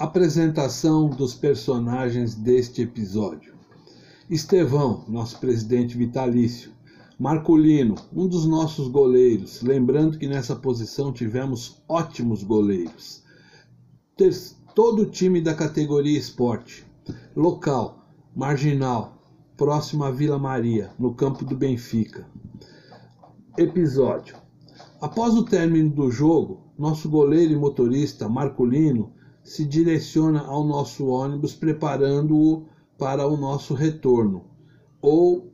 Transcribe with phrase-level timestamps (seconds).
[0.00, 3.52] Apresentação dos personagens deste episódio:
[4.30, 6.72] Estevão, nosso presidente vitalício.
[7.18, 9.60] Marculino, um dos nossos goleiros.
[9.60, 13.22] Lembrando que nessa posição tivemos ótimos goleiros.
[14.16, 14.34] Ter
[14.74, 16.86] todo o time da categoria esporte.
[17.36, 18.02] Local:
[18.34, 19.22] Marginal,
[19.54, 22.26] próximo à Vila Maria, no campo do Benfica.
[23.58, 24.34] Episódio:
[24.98, 29.12] Após o término do jogo, nosso goleiro e motorista Marculino
[29.42, 32.66] se direciona ao nosso ônibus preparando-o
[32.98, 34.44] para o nosso retorno,
[35.00, 35.52] ou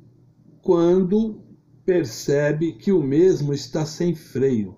[0.61, 1.41] quando
[1.85, 4.75] percebe que o mesmo está sem freio.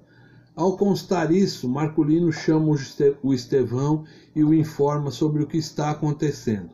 [0.54, 2.76] Ao constar isso, Marculino chama
[3.22, 6.70] o Estevão e o informa sobre o que está acontecendo.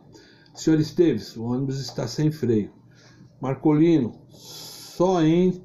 [0.55, 2.72] Senhor Esteves, o ônibus está sem freio.
[3.41, 5.62] Marcolino, só, em,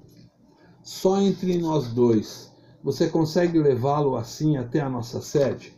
[0.83, 2.51] só entre nós dois.
[2.83, 5.73] Você consegue levá-lo assim até a nossa sede?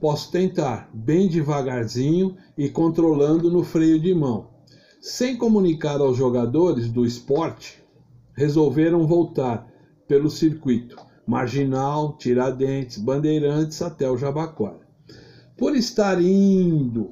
[0.00, 4.48] Posso tentar, bem devagarzinho e controlando no freio de mão.
[4.98, 7.84] Sem comunicar aos jogadores do esporte,
[8.32, 9.70] resolveram voltar
[10.08, 14.80] pelo circuito Marginal, Tiradentes, Bandeirantes até o Jabaquara.
[15.54, 17.10] Por estar indo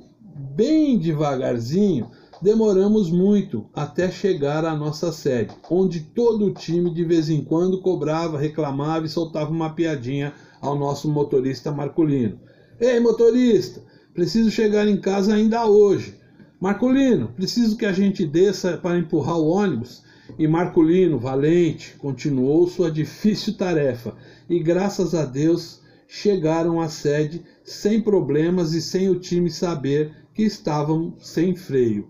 [0.56, 7.28] bem devagarzinho, demoramos muito até chegar à nossa sede, onde todo o time de vez
[7.28, 12.40] em quando cobrava, reclamava e soltava uma piadinha ao nosso motorista Marculino.
[12.80, 13.82] Ei, motorista,
[14.14, 16.14] preciso chegar em casa ainda hoje.
[16.60, 20.04] Marculino, preciso que a gente desça para empurrar o ônibus.
[20.38, 24.14] E Marculino, valente, continuou sua difícil tarefa
[24.48, 30.44] e, graças a Deus, chegaram à sede sem problemas e sem o time saber que
[30.44, 32.08] estavam sem freio.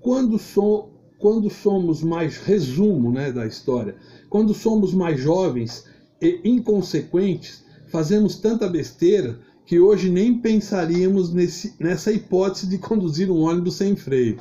[0.00, 3.96] Quando, so, quando somos mais resumo né, da história,
[4.28, 5.86] quando somos mais jovens
[6.20, 13.40] e inconsequentes, fazemos tanta besteira que hoje nem pensaríamos nesse, nessa hipótese de conduzir um
[13.40, 14.38] ônibus sem freio.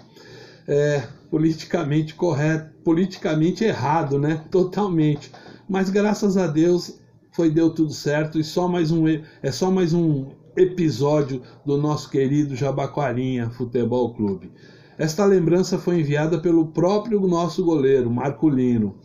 [0.68, 4.44] É politicamente correto, politicamente errado, né?
[4.50, 5.32] Totalmente.
[5.68, 7.00] Mas graças a Deus
[7.32, 12.10] foi deu tudo certo e só mais um é só mais um episódio do nosso
[12.10, 14.52] querido Jabaquarinha Futebol Clube.
[14.98, 18.96] Esta lembrança foi enviada pelo próprio nosso goleiro, Marco Lino.